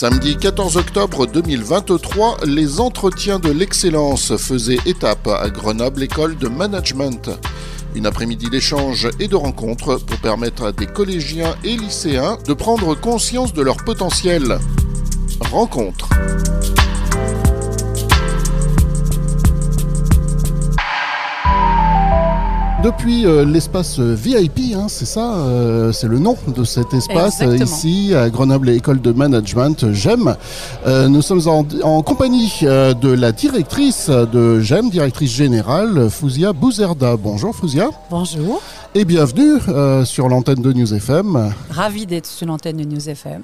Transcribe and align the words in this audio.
Samedi 0.00 0.38
14 0.38 0.78
octobre 0.78 1.26
2023, 1.26 2.46
les 2.46 2.80
entretiens 2.80 3.38
de 3.38 3.50
l'excellence 3.50 4.34
faisaient 4.38 4.78
étape 4.86 5.28
à 5.28 5.50
Grenoble 5.50 6.02
École 6.02 6.38
de 6.38 6.48
Management. 6.48 7.28
Une 7.94 8.06
après-midi 8.06 8.48
d'échanges 8.48 9.10
et 9.18 9.28
de 9.28 9.36
rencontres 9.36 9.98
pour 9.98 10.16
permettre 10.20 10.64
à 10.64 10.72
des 10.72 10.86
collégiens 10.86 11.54
et 11.64 11.76
lycéens 11.76 12.38
de 12.46 12.54
prendre 12.54 12.94
conscience 12.94 13.52
de 13.52 13.60
leur 13.60 13.76
potentiel. 13.76 14.58
Rencontre. 15.50 16.08
Depuis 22.90 23.24
euh, 23.24 23.44
l'espace 23.44 24.00
VIP, 24.00 24.74
hein, 24.74 24.86
c'est 24.88 25.06
ça, 25.06 25.34
euh, 25.34 25.92
c'est 25.92 26.08
le 26.08 26.18
nom 26.18 26.36
de 26.48 26.64
cet 26.64 26.92
espace 26.92 27.40
euh, 27.40 27.56
ici 27.56 28.12
à 28.16 28.28
Grenoble 28.30 28.68
École 28.70 29.00
de 29.00 29.12
Management, 29.12 29.92
GEM. 29.92 30.34
nous 31.08 31.22
sommes 31.22 31.42
en, 31.46 32.02
compagnie 32.02 32.52
de 32.62 33.12
la 33.12 33.30
directrice 33.30 34.10
de 34.10 34.58
GEM, 34.58 34.90
directrice 34.90 35.30
générale, 35.30 36.10
Fouzia 36.10 36.52
Bouzerda. 36.52 37.16
Bonjour 37.16 37.54
Fouzia. 37.54 37.90
Bonjour. 38.10 38.60
Et 38.96 39.04
bienvenue 39.04 39.60
sur 40.04 40.28
l'antenne 40.28 40.60
de 40.60 40.72
News 40.72 40.92
FM. 40.92 41.54
Ravi 41.70 42.06
d'être 42.06 42.26
sur 42.26 42.48
l'antenne 42.48 42.78
de 42.78 42.84
News 42.84 43.08
FM. 43.08 43.42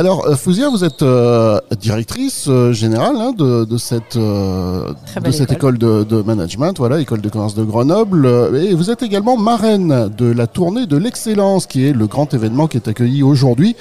Alors, 0.00 0.26
euh, 0.26 0.34
Fouzia, 0.34 0.70
vous 0.70 0.82
êtes 0.82 1.02
euh, 1.02 1.60
directrice 1.78 2.46
euh, 2.48 2.72
générale 2.72 3.16
hein, 3.18 3.32
de, 3.36 3.76
cette, 3.76 4.16
de 4.16 5.30
cette 5.30 5.52
école, 5.52 5.76
de, 5.76 6.22
management, 6.22 6.72
voilà, 6.78 7.02
école 7.02 7.20
de 7.20 7.28
commerce 7.28 7.54
de 7.54 7.64
Grenoble. 7.64 8.26
Et 8.56 8.72
vous 8.72 8.90
êtes 8.90 9.02
également 9.02 9.36
marraine 9.36 10.10
de 10.16 10.24
la 10.24 10.46
tournée 10.46 10.86
de 10.86 10.96
l'excellence, 10.96 11.66
qui 11.66 11.86
est 11.86 11.92
le 11.92 12.06
grand 12.06 12.32
événement 12.32 12.66
qui 12.66 12.78
est 12.78 12.88
accueilli 12.88 13.22
aujourd'hui 13.22 13.76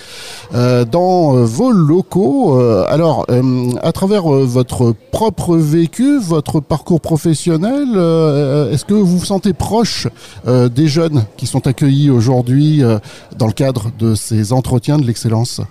dans 0.51 1.45
vos 1.45 1.71
locaux. 1.71 2.59
alors, 2.89 3.25
à 3.81 3.91
travers 3.93 4.23
votre 4.23 4.93
propre 5.13 5.55
vécu, 5.55 6.19
votre 6.19 6.59
parcours 6.59 6.99
professionnel, 6.99 7.87
est-ce 8.73 8.83
que 8.83 8.93
vous 8.93 9.19
vous 9.19 9.25
sentez 9.25 9.53
proche 9.53 10.07
des 10.45 10.87
jeunes 10.89 11.23
qui 11.37 11.47
sont 11.47 11.65
accueillis 11.65 12.09
aujourd'hui 12.09 12.81
dans 13.37 13.47
le 13.47 13.53
cadre 13.53 13.89
de 13.97 14.15
ces 14.15 14.51
entretiens 14.51 14.97
de 14.97 15.05
l'excellence? 15.05 15.61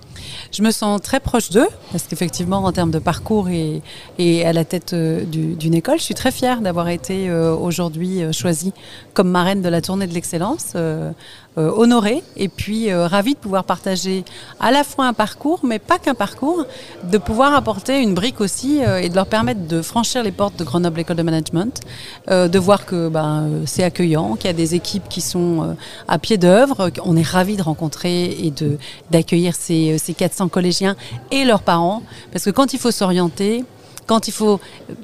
Je 0.53 0.63
me 0.63 0.71
sens 0.71 1.01
très 1.03 1.21
proche 1.21 1.51
d'eux, 1.51 1.69
parce 1.93 2.05
qu'effectivement, 2.05 2.59
en 2.65 2.73
termes 2.73 2.91
de 2.91 2.99
parcours 2.99 3.49
et, 3.49 3.83
à 4.45 4.53
la 4.53 4.65
tête 4.65 4.93
euh, 4.93 5.25
d'une 5.25 5.75
école, 5.75 5.99
je 5.99 6.05
suis 6.05 6.15
très 6.15 6.31
fière 6.31 6.61
d'avoir 6.61 6.89
été 6.89 7.29
euh, 7.29 7.55
aujourd'hui 7.55 8.23
euh, 8.23 8.33
choisie 8.33 8.73
comme 9.15 9.31
marraine 9.31 9.63
de 9.63 9.69
la 9.69 9.81
tournée 9.81 10.07
de 10.07 10.15
l'excellence. 10.15 10.75
Honorée 11.57 12.23
et 12.37 12.47
puis 12.47 12.95
ravie 12.95 13.35
de 13.35 13.39
pouvoir 13.39 13.65
partager 13.65 14.25
à 14.61 14.71
la 14.71 14.85
fois 14.85 15.07
un 15.07 15.13
parcours, 15.13 15.59
mais 15.65 15.81
pas 15.81 15.99
qu'un 15.99 16.15
parcours, 16.15 16.65
de 17.03 17.19
pouvoir 17.19 17.53
apporter 17.53 18.01
une 18.01 18.15
brique 18.15 18.41
aussi 18.41 18.79
et 18.79 19.09
de 19.09 19.15
leur 19.17 19.27
permettre 19.27 19.67
de 19.67 19.83
franchir 19.83 20.23
les 20.23 20.31
portes 20.31 20.57
de 20.57 20.63
Grenoble 20.63 21.01
École 21.01 21.17
de 21.17 21.23
Management, 21.25 21.81
de 22.29 22.59
voir 22.61 22.87
que 22.87 23.09
ben, 23.09 23.49
c'est 23.67 23.83
accueillant, 23.83 24.37
qu'il 24.37 24.47
y 24.47 24.51
a 24.51 24.57
des 24.57 24.77
équipes 24.77 25.09
qui 25.09 25.21
sont 25.21 25.77
à 26.07 26.19
pied 26.21 26.39
d'œuvre. 26.39 26.93
On 27.05 27.17
est 27.17 27.27
ravis 27.27 27.57
de 27.57 27.63
rencontrer 27.63 28.27
et 28.27 28.53
d'accueillir 29.11 29.57
ces, 29.57 29.99
ces 29.99 30.15
400 30.19 30.49
collégiens 30.49 30.97
et 31.31 31.45
leurs 31.45 31.63
parents, 31.63 32.03
parce 32.33 32.45
que 32.45 32.51
quand 32.51 32.75
il 32.75 32.79
faut 32.79 32.91
s'orienter, 32.91 33.65
quand 34.09 34.27
il 34.27 34.33
faut 34.33 34.59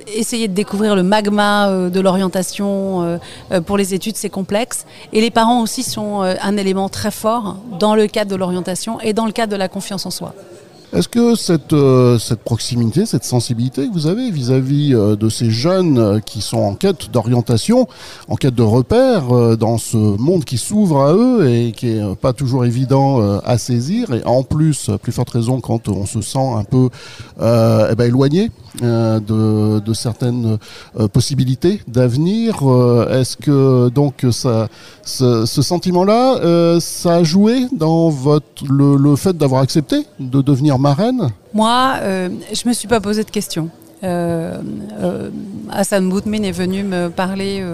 essayer 0.08 0.48
de 0.48 0.54
découvrir 0.54 0.96
le 0.96 1.02
magma 1.04 1.68
euh, 1.68 1.90
de 1.90 2.00
l'orientation 2.00 3.02
euh, 3.02 3.18
euh, 3.52 3.60
pour 3.60 3.76
les 3.76 3.94
études, 3.94 4.16
c'est 4.16 4.30
complexe. 4.30 4.86
Et 5.12 5.20
les 5.20 5.30
parents 5.30 5.60
aussi 5.62 5.82
sont 5.84 6.22
un 6.22 6.56
élément 6.56 6.88
très 6.88 7.10
fort 7.10 7.58
dans 7.78 7.94
le 7.94 8.06
cadre 8.08 8.30
de 8.30 8.36
l'orientation 8.36 9.00
et 9.00 9.12
dans 9.12 9.26
le 9.26 9.32
cadre 9.32 9.52
de 9.52 9.58
la 9.58 9.68
confiance 9.68 10.06
en 10.06 10.10
soi. 10.10 10.34
Est-ce 10.94 11.08
que 11.08 11.34
cette, 11.34 11.74
cette 12.20 12.40
proximité, 12.40 13.04
cette 13.04 13.24
sensibilité 13.24 13.88
que 13.88 13.92
vous 13.92 14.06
avez 14.06 14.30
vis-à-vis 14.30 14.90
de 14.92 15.28
ces 15.28 15.50
jeunes 15.50 16.20
qui 16.24 16.40
sont 16.40 16.58
en 16.58 16.74
quête 16.74 17.10
d'orientation, 17.10 17.88
en 18.28 18.36
quête 18.36 18.54
de 18.54 18.62
repères 18.62 19.56
dans 19.56 19.76
ce 19.76 19.96
monde 19.96 20.44
qui 20.44 20.56
s'ouvre 20.56 21.00
à 21.02 21.14
eux 21.14 21.48
et 21.48 21.72
qui 21.72 21.88
est 21.88 22.14
pas 22.16 22.32
toujours 22.32 22.64
évident 22.64 23.40
à 23.40 23.58
saisir, 23.58 24.12
et 24.14 24.24
en 24.24 24.44
plus, 24.44 24.90
plus 25.02 25.12
forte 25.12 25.30
raison 25.30 25.60
quand 25.60 25.88
on 25.88 26.06
se 26.06 26.20
sent 26.20 26.38
un 26.38 26.64
peu 26.64 26.88
eh 27.40 27.94
ben, 27.96 28.04
éloigné 28.04 28.50
euh, 28.82 29.20
de, 29.20 29.92
certaines 29.92 30.58
euh, 30.98 31.06
possibilités 31.06 31.80
d'avenir. 31.86 32.68
Euh, 32.68 33.20
est-ce 33.20 33.36
que 33.36 33.88
donc 33.88 34.26
ça, 34.32 34.68
ce, 35.04 35.44
sentiment-là, 35.46 36.80
ça 36.80 37.16
a 37.16 37.22
joué 37.22 37.66
dans 37.76 38.08
votre, 38.08 38.64
le, 38.68 39.14
fait 39.14 39.36
d'avoir 39.36 39.62
accepté 39.62 40.04
de 40.18 40.42
devenir 40.42 40.80
marraine 40.84 41.30
Moi, 41.54 41.96
je 42.52 42.68
me 42.68 42.74
suis 42.74 42.88
pas 42.88 43.00
posé 43.00 43.24
de 43.24 43.30
questions. 43.30 43.70
Hassan 45.70 46.08
Boutmin 46.10 46.42
est 46.42 46.52
venu 46.52 46.82
me 46.84 47.08
parler 47.08 47.64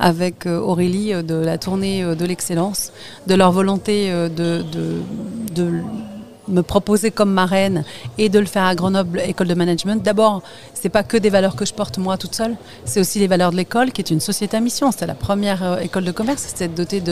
avec 0.00 0.46
Aurélie 0.46 1.12
de 1.22 1.36
la 1.36 1.56
tournée 1.56 2.02
de 2.02 2.24
l'excellence, 2.24 2.92
de 3.28 3.34
leur 3.36 3.52
volonté 3.52 4.10
de 4.10 4.62
me 6.48 6.62
proposer 6.62 7.10
comme 7.10 7.32
marraine 7.32 7.84
et 8.16 8.28
de 8.28 8.38
le 8.38 8.46
faire 8.46 8.64
à 8.64 8.74
Grenoble 8.74 9.20
École 9.20 9.48
de 9.48 9.54
Management. 9.54 10.02
D'abord, 10.02 10.42
c'est 10.74 10.88
pas 10.88 11.02
que 11.02 11.16
des 11.16 11.30
valeurs 11.30 11.56
que 11.56 11.64
je 11.64 11.74
porte 11.74 11.98
moi 11.98 12.16
toute 12.16 12.34
seule, 12.34 12.56
c'est 12.84 13.00
aussi 13.00 13.18
les 13.18 13.26
valeurs 13.26 13.50
de 13.50 13.56
l'école 13.56 13.92
qui 13.92 14.00
est 14.00 14.10
une 14.10 14.20
société 14.20 14.56
à 14.56 14.60
mission. 14.60 14.90
C'est 14.92 15.06
la 15.06 15.14
première 15.14 15.62
euh, 15.62 15.78
école 15.78 16.04
de 16.04 16.12
commerce, 16.12 16.52
c'est 16.54 16.72
dotée 16.74 17.02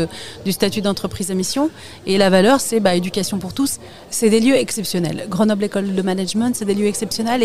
du 0.44 0.52
statut 0.52 0.80
d'entreprise 0.80 1.30
à 1.30 1.34
mission. 1.34 1.70
Et 2.06 2.18
la 2.18 2.30
valeur, 2.30 2.60
c'est 2.60 2.80
bah, 2.80 2.94
éducation 2.94 3.38
pour 3.38 3.52
tous. 3.52 3.78
C'est 4.10 4.30
des 4.30 4.40
lieux 4.40 4.56
exceptionnels. 4.56 5.26
Grenoble 5.28 5.64
École 5.64 5.94
de 5.94 6.02
Management, 6.02 6.54
c'est 6.54 6.64
des 6.64 6.74
lieux 6.74 6.86
exceptionnels. 6.86 7.42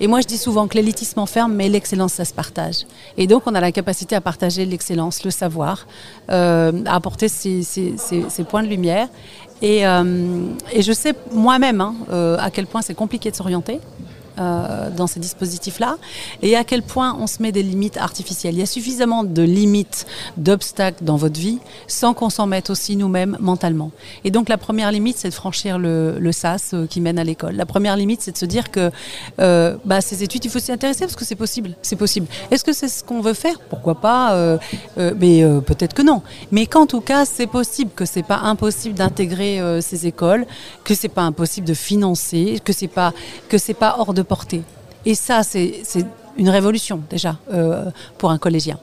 Et, 0.00 0.06
moi, 0.06 0.20
je 0.20 0.26
dis 0.26 0.38
souvent 0.38 0.66
que 0.68 0.76
l'élitisme 0.76 1.20
enferme, 1.20 1.54
mais 1.54 1.68
l'excellence, 1.68 2.14
ça 2.14 2.24
se 2.24 2.34
partage. 2.34 2.86
Et 3.16 3.26
donc, 3.26 3.44
on 3.46 3.54
a 3.54 3.60
la 3.60 3.72
capacité 3.72 4.14
à 4.16 4.20
partager 4.20 4.66
l'excellence, 4.66 5.24
le 5.24 5.30
savoir, 5.30 5.86
euh, 6.30 6.72
à 6.86 6.96
apporter 6.96 7.28
ces 7.28 8.44
points 8.48 8.62
de 8.62 8.68
lumière. 8.68 9.08
Et, 9.62 9.86
euh, 9.86 10.04
et 10.72 10.82
je 10.82 10.92
sais 10.92 11.14
moi-même 11.32 11.80
hein, 11.80 11.94
euh, 12.10 12.36
à 12.38 12.50
quel 12.50 12.66
point 12.66 12.82
c'est 12.82 12.94
compliqué 12.94 13.30
de 13.30 13.36
s'orienter. 13.36 13.78
Euh, 14.42 14.90
dans 14.90 15.06
ces 15.06 15.20
dispositifs-là 15.20 15.96
et 16.42 16.56
à 16.56 16.64
quel 16.64 16.82
point 16.82 17.16
on 17.18 17.26
se 17.26 17.42
met 17.42 17.52
des 17.52 17.62
limites 17.62 17.96
artificielles. 17.96 18.54
Il 18.54 18.58
y 18.58 18.62
a 18.62 18.66
suffisamment 18.66 19.24
de 19.24 19.42
limites, 19.42 20.06
d'obstacles 20.36 21.04
dans 21.04 21.16
votre 21.16 21.38
vie 21.38 21.58
sans 21.86 22.12
qu'on 22.14 22.30
s'en 22.30 22.46
mette 22.46 22.68
aussi 22.68 22.96
nous-mêmes 22.96 23.36
mentalement. 23.40 23.90
Et 24.24 24.30
donc 24.30 24.48
la 24.48 24.58
première 24.58 24.90
limite, 24.92 25.16
c'est 25.18 25.28
de 25.28 25.34
franchir 25.34 25.78
le, 25.78 26.30
sas 26.32 26.72
euh, 26.74 26.86
qui 26.86 27.00
mène 27.00 27.18
à 27.18 27.24
l'école. 27.24 27.54
La 27.54 27.66
première 27.66 27.96
limite, 27.96 28.22
c'est 28.22 28.32
de 28.32 28.38
se 28.38 28.44
dire 28.44 28.70
que 28.70 28.90
euh, 29.40 29.76
bah, 29.84 30.00
ces 30.00 30.22
études, 30.22 30.44
il 30.44 30.50
faut 30.50 30.58
s'y 30.58 30.72
intéresser 30.72 31.04
parce 31.04 31.16
que 31.16 31.24
c'est 31.24 31.36
possible. 31.36 31.74
C'est 31.82 31.96
possible. 31.96 32.26
Est-ce 32.50 32.64
que 32.64 32.72
c'est 32.72 32.88
ce 32.88 33.04
qu'on 33.04 33.20
veut 33.20 33.34
faire? 33.34 33.60
Pourquoi 33.70 33.94
pas 33.94 34.58
Mais 34.96 35.44
peut-être 35.66 35.94
que 35.94 36.02
non. 36.02 36.22
Mais 36.50 36.66
qu'en 36.66 36.86
tout 36.86 37.00
cas, 37.00 37.24
c'est 37.24 37.46
possible, 37.46 37.90
que 37.94 38.04
c'est 38.04 38.22
pas 38.22 38.38
impossible 38.38 38.94
d'intégrer 38.94 39.60
ces 39.80 40.06
écoles, 40.06 40.46
que 40.84 40.94
c'est 40.94 41.08
pas 41.08 41.22
impossible 41.22 41.66
de 41.66 41.74
financer, 41.74 42.60
que 42.64 42.72
c'est 42.72 42.88
pas 42.88 43.12
pas 43.74 43.96
hors 43.98 44.14
de 44.14 44.22
Et 45.04 45.14
ça, 45.14 45.42
c'est 45.42 45.82
une 46.36 46.48
révolution 46.48 47.02
déjà 47.10 47.36
euh, 47.52 47.90
pour 48.18 48.30
un 48.30 48.38
collégien. 48.38 48.78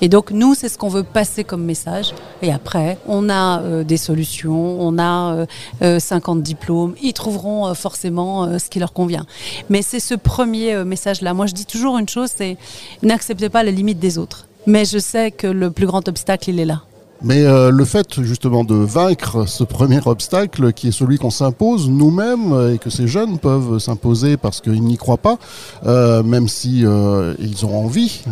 Et 0.00 0.08
donc 0.08 0.30
nous, 0.30 0.54
c'est 0.54 0.68
ce 0.68 0.78
qu'on 0.78 0.88
veut 0.88 1.02
passer 1.02 1.42
comme 1.42 1.64
message. 1.64 2.14
Et 2.42 2.52
après, 2.52 2.96
on 3.06 3.28
a 3.28 3.60
euh, 3.60 3.84
des 3.84 3.96
solutions, 3.96 4.80
on 4.80 4.98
a 4.98 5.46
50 5.80 6.38
euh, 6.38 6.40
diplômes, 6.40 6.94
ils 7.02 7.12
trouveront 7.12 7.74
forcément 7.74 8.58
ce 8.58 8.68
qui 8.68 8.78
leur 8.78 8.92
convient. 8.92 9.26
Mais 9.68 9.82
c'est 9.82 10.00
ce 10.00 10.14
premier 10.14 10.84
message-là. 10.84 11.34
Moi, 11.34 11.46
je 11.46 11.54
dis 11.54 11.66
toujours 11.66 11.98
une 11.98 12.08
chose, 12.08 12.30
c'est 12.34 12.56
n'acceptez 13.02 13.48
pas 13.48 13.62
les 13.62 13.72
limites 13.72 13.98
des 13.98 14.16
autres. 14.18 14.46
Mais 14.66 14.84
je 14.84 14.98
sais 14.98 15.30
que 15.30 15.46
le 15.46 15.70
plus 15.70 15.86
grand 15.86 16.06
obstacle, 16.08 16.50
il 16.50 16.60
est 16.60 16.64
là. 16.64 16.82
Mais 17.22 17.44
euh, 17.44 17.70
le 17.70 17.84
fait 17.84 18.22
justement 18.22 18.64
de 18.64 18.74
vaincre 18.74 19.48
ce 19.48 19.64
premier 19.64 20.00
obstacle 20.04 20.72
qui 20.72 20.88
est 20.88 20.92
celui 20.92 21.18
qu'on 21.18 21.30
s'impose 21.30 21.88
nous-mêmes 21.88 22.72
et 22.74 22.78
que 22.78 22.90
ces 22.90 23.06
jeunes 23.06 23.38
peuvent 23.38 23.78
s'imposer 23.78 24.36
parce 24.36 24.60
qu'ils 24.60 24.82
n'y 24.82 24.96
croient 24.96 25.16
pas, 25.16 25.38
euh, 25.86 26.22
même 26.22 26.48
si 26.48 26.84
euh, 26.84 27.34
ils 27.38 27.64
ont 27.64 27.84
envie. 27.84 28.22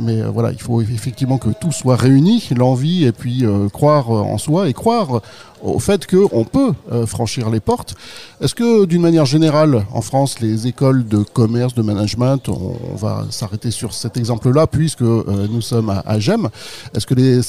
mais 0.00 0.22
voilà, 0.22 0.52
il 0.52 0.60
faut 0.60 0.80
effectivement 0.80 1.38
que 1.38 1.50
tout 1.60 1.72
soit 1.72 1.96
réuni, 1.96 2.48
l'envie 2.56 3.04
et 3.04 3.12
puis 3.12 3.44
croire 3.72 4.10
en 4.10 4.38
soi 4.38 4.68
et 4.68 4.72
croire 4.72 5.20
au 5.60 5.80
fait 5.80 6.06
qu'on 6.06 6.44
peut 6.44 6.72
franchir 7.06 7.50
les 7.50 7.58
portes. 7.60 7.94
Est-ce 8.40 8.54
que 8.54 8.84
d'une 8.84 9.02
manière 9.02 9.26
générale, 9.26 9.84
en 9.92 10.02
France, 10.02 10.38
les 10.40 10.68
écoles 10.68 11.06
de 11.06 11.18
commerce, 11.18 11.74
de 11.74 11.82
management, 11.82 12.48
on, 12.48 12.76
va 12.94 13.26
s'arrêter 13.30 13.70
sur 13.70 13.92
cet 13.92 14.16
exemple-là 14.16 14.66
puisque 14.66 15.02
nous 15.02 15.60
sommes 15.60 15.90
à, 16.04 16.18
GEM, 16.20 16.48
est-ce 16.94 17.06
que 17.06 17.14
les, 17.14 17.42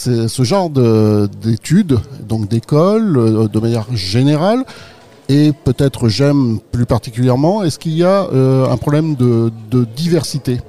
genre 0.44 0.70
d'études, 0.70 2.00
donc 2.28 2.48
d'écoles, 2.48 3.18
euh, 3.18 3.48
de 3.48 3.60
manière 3.60 3.86
générale, 3.96 4.64
et 5.28 5.52
peut-être 5.64 6.10
GEM 6.10 6.60
plus 6.72 6.86
particulièrement, 6.86 7.64
est-ce 7.64 7.78
qu'il 7.78 7.94
y 7.94 8.04
a 8.04 8.28
un 8.32 8.78
problème 8.78 9.16
de, 9.16 9.52
diversité 9.96 10.60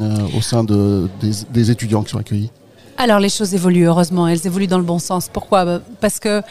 au 0.00 0.40
sein 0.40 0.64
de, 0.64 1.08
des, 1.20 1.70
étudiants 1.70 2.02
qui 2.02 2.10
sont 2.10 2.18
accueillis? 2.18 2.50
Alors 2.96 3.20
les 3.20 3.28
choses 3.28 3.54
évoluent, 3.54 3.86
heureusement, 3.86 4.26
elles 4.26 4.44
évoluent 4.44 4.66
dans 4.66 4.78
le 4.78 4.84
bon 4.84 4.98
sens. 4.98 5.30
Pourquoi? 5.32 5.80
Parce 6.00 6.18
que 6.18 6.42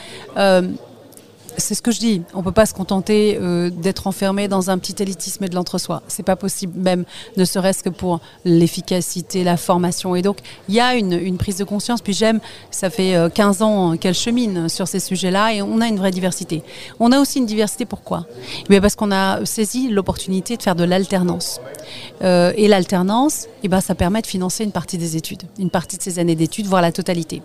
c'est 1.58 1.74
ce 1.74 1.82
que 1.82 1.92
je 1.92 2.00
dis. 2.00 2.22
On 2.34 2.44
peut 2.44 2.52
pas 2.52 2.66
se 2.66 2.74
contenter 2.74 3.38
euh, 3.42 3.70
d'être 3.70 4.08
enfermé 4.08 4.48
dans 4.48 4.70
un 4.70 4.78
petit 4.78 5.02
élitisme 5.02 5.44
et 5.44 5.50
de 5.50 5.56
l'entre-soi. 5.56 6.04
C'est 6.08 6.24
pas 6.24 6.36
possible, 6.36 6.80
même 6.80 7.04
ne 7.36 7.46
serait-ce 7.46 7.84
que 7.84 7.90
pour 7.90 8.20
l'efficacité, 8.46 9.44
la 9.44 9.58
formation. 9.58 10.16
Et 10.16 10.22
donc, 10.22 10.38
il 10.70 10.76
y 10.76 10.80
a 10.80 10.96
une, 10.96 11.38
prise 11.38 11.58
de 11.58 11.64
conscience. 11.64 12.02
Puis 12.02 12.14
j'aime, 12.14 12.40
ça 12.72 12.90
fait 12.90 13.16
15 13.34 13.62
euh, 13.62 13.66
ans 13.66 13.98
qu'elle 13.98 14.14
chemine 14.14 14.70
sur 14.70 14.88
ces 14.88 15.00
sujets-là 15.00 15.54
et 15.54 15.62
on 15.62 15.82
a 15.82 15.88
une 15.88 15.98
vraie 15.98 16.12
diversité. 16.12 16.64
On 17.00 17.12
a 17.12 17.20
aussi 17.20 17.40
une 17.40 17.46
diversité, 17.46 17.86
pourquoi? 17.86 18.26
Mais 18.70 18.80
Parce 18.80 18.96
qu'on 18.96 19.12
a 19.12 19.44
saisi 19.46 19.90
l'opportunité 19.90 20.58
de 20.58 20.62
faire 20.62 20.76
de 20.76 20.84
l'alternance. 20.84 21.60
Euh, 22.22 22.54
et 22.56 22.68
l'alternance, 22.68 23.48
eh 23.64 23.68
ben, 23.68 23.82
ça 23.82 23.96
permet 23.96 24.22
de 24.22 24.28
financer 24.28 24.64
une 24.64 24.72
partie 24.72 24.98
des 24.98 25.16
études, 25.16 25.44
une 25.60 25.70
partie 25.70 25.98
de 25.98 26.04
ces 26.04 26.20
années 26.20 26.36
d'études, 26.36 26.68
voire 26.68 26.82
la 26.82 26.92
totalité. 26.92 27.42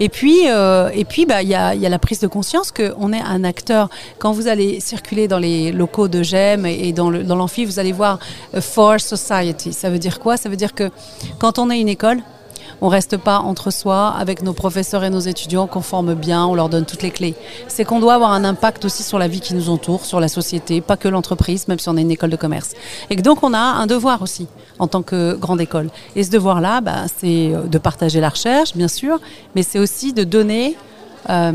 Et 0.00 0.08
puis, 0.08 0.40
et 0.44 1.24
bah, 1.26 1.42
il 1.42 1.48
y, 1.48 1.54
a, 1.54 1.74
y 1.74 1.86
a 1.86 1.88
la 1.88 1.98
prise 1.98 2.20
de 2.20 2.26
conscience 2.26 2.72
qu'on 2.72 3.12
est 3.12 3.20
un 3.20 3.37
un 3.38 3.44
acteur. 3.44 3.88
Quand 4.18 4.32
vous 4.32 4.48
allez 4.48 4.80
circuler 4.80 5.28
dans 5.28 5.38
les 5.38 5.72
locaux 5.72 6.08
de 6.08 6.22
GEM 6.22 6.66
et 6.66 6.92
dans 6.92 7.10
l'amphi, 7.10 7.64
vous 7.64 7.78
allez 7.78 7.92
voir 7.92 8.18
euh, 8.54 8.60
For 8.60 9.00
Society. 9.00 9.72
Ça 9.72 9.90
veut 9.90 9.98
dire 9.98 10.18
quoi? 10.18 10.36
Ça 10.36 10.48
veut 10.48 10.56
dire 10.56 10.74
que 10.74 10.90
quand 11.38 11.58
on 11.58 11.70
est 11.70 11.80
une 11.80 11.88
école, 11.88 12.20
on 12.80 12.88
reste 12.88 13.16
pas 13.16 13.38
entre 13.38 13.72
soi 13.72 14.14
avec 14.16 14.42
nos 14.42 14.52
professeurs 14.52 15.02
et 15.02 15.10
nos 15.10 15.20
étudiants 15.20 15.66
qu'on 15.66 15.80
forme 15.80 16.14
bien, 16.14 16.46
on 16.46 16.54
leur 16.54 16.68
donne 16.68 16.84
toutes 16.84 17.02
les 17.02 17.10
clés. 17.10 17.34
C'est 17.66 17.84
qu'on 17.84 17.98
doit 17.98 18.14
avoir 18.14 18.32
un 18.32 18.44
impact 18.44 18.84
aussi 18.84 19.02
sur 19.02 19.18
la 19.18 19.26
vie 19.26 19.40
qui 19.40 19.54
nous 19.54 19.68
entoure, 19.68 20.04
sur 20.04 20.20
la 20.20 20.28
société, 20.28 20.80
pas 20.80 20.96
que 20.96 21.08
l'entreprise, 21.08 21.66
même 21.66 21.78
si 21.78 21.88
on 21.88 21.96
est 21.96 22.02
une 22.02 22.10
école 22.10 22.30
de 22.30 22.36
commerce. 22.36 22.74
Et 23.10 23.16
donc 23.16 23.42
on 23.42 23.52
a 23.52 23.58
un 23.58 23.86
devoir 23.86 24.22
aussi 24.22 24.46
en 24.78 24.86
tant 24.86 25.02
que 25.02 25.34
grande 25.34 25.60
école. 25.60 25.90
Et 26.14 26.22
ce 26.22 26.30
devoir-là, 26.30 26.80
bah, 26.80 27.06
c'est 27.18 27.52
de 27.64 27.78
partager 27.78 28.20
la 28.20 28.28
recherche, 28.28 28.76
bien 28.76 28.88
sûr, 28.88 29.18
mais 29.56 29.64
c'est 29.64 29.80
aussi 29.80 30.12
de 30.12 30.22
donner 30.22 30.76
euh, 31.30 31.52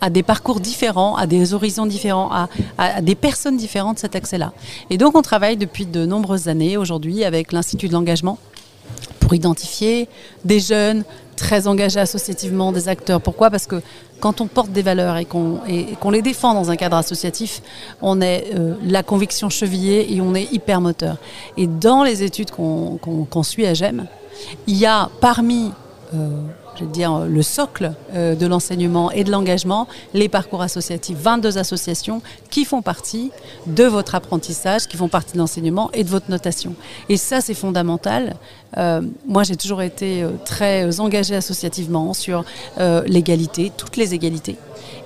à 0.00 0.10
des 0.10 0.22
parcours 0.22 0.60
différents, 0.60 1.16
à 1.16 1.26
des 1.26 1.54
horizons 1.54 1.86
différents, 1.86 2.30
à, 2.78 3.00
des 3.02 3.14
personnes 3.14 3.56
différentes 3.56 3.98
cet 3.98 4.16
accès-là. 4.16 4.52
Et 4.90 4.98
donc 4.98 5.16
on 5.16 5.22
travaille 5.22 5.56
depuis 5.56 5.86
de 5.86 6.06
nombreuses 6.06 6.48
années 6.48 6.76
aujourd'hui 6.76 7.24
avec 7.24 7.52
l'Institut 7.52 7.88
de 7.88 7.92
l'engagement 7.92 8.38
pour 9.20 9.34
identifier 9.34 10.08
des 10.44 10.60
jeunes 10.60 11.04
très 11.36 11.66
engagés 11.66 12.00
associativement, 12.00 12.72
des 12.72 12.88
acteurs. 12.88 13.20
Pourquoi? 13.20 13.50
Parce 13.50 13.66
que 13.66 13.82
quand 14.20 14.40
on 14.40 14.46
porte 14.46 14.70
des 14.70 14.82
valeurs 14.82 15.16
et 15.16 15.26
qu'on 15.26 16.10
les 16.10 16.22
défend 16.22 16.54
dans 16.54 16.70
un 16.70 16.76
cadre 16.76 16.96
associatif, 16.96 17.60
on 18.00 18.20
est 18.20 18.54
euh, 18.54 18.74
la 18.82 19.02
conviction 19.02 19.50
chevillée 19.50 20.14
et 20.14 20.20
on 20.20 20.34
est 20.34 20.50
hyper 20.52 20.80
moteur. 20.80 21.18
Et 21.56 21.66
dans 21.66 22.02
les 22.02 22.22
études 22.22 22.50
qu'on 22.50 23.42
suit 23.42 23.66
à 23.66 23.74
GEM, 23.74 24.06
il 24.66 24.76
y 24.76 24.86
a 24.86 25.10
parmi 25.20 25.72
euh, 26.14 26.30
je 26.76 26.84
veux 26.84 26.90
dire, 26.90 27.20
le 27.20 27.42
socle 27.42 27.92
euh, 28.14 28.34
de 28.34 28.46
l'enseignement 28.46 29.10
et 29.10 29.24
de 29.24 29.30
l'engagement, 29.30 29.88
les 30.14 30.28
parcours 30.28 30.62
associatifs, 30.62 31.16
22 31.18 31.58
associations 31.58 32.22
qui 32.50 32.64
font 32.64 32.82
partie 32.82 33.30
de 33.66 33.84
votre 33.84 34.14
apprentissage, 34.14 34.86
qui 34.86 34.96
font 34.96 35.08
partie 35.08 35.34
de 35.34 35.38
l'enseignement 35.38 35.90
et 35.92 36.04
de 36.04 36.08
votre 36.08 36.30
notation. 36.30 36.74
Et 37.08 37.16
ça, 37.16 37.40
c'est 37.40 37.54
fondamental. 37.54 38.36
Euh, 38.76 39.00
moi, 39.26 39.42
j'ai 39.42 39.56
toujours 39.56 39.82
été 39.82 40.22
euh, 40.22 40.30
très 40.44 41.00
engagée 41.00 41.34
associativement 41.34 42.12
sur 42.14 42.44
l'égalité, 43.06 43.72
toutes 43.76 43.96
les 43.96 44.14
égalités. 44.14 44.56